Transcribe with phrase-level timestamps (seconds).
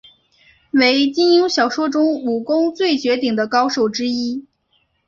[0.71, 4.47] 为金庸小说中武功最绝顶的高手之一。